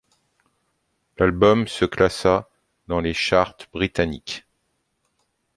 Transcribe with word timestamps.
L'album 1.19 1.67
se 1.67 1.85
classa 1.85 2.49
dans 2.87 3.01
les 3.01 3.13
charts 3.13 3.55
britanniques. 3.71 4.47